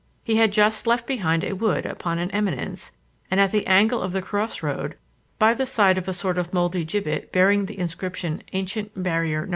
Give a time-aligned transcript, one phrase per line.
[0.23, 2.91] He had just left behind a wood upon an eminence;
[3.29, 4.95] and at the angle of the crossroad,
[5.37, 9.49] by the side of a sort of mouldy gibbet bearing the inscription _Ancient Barrier No.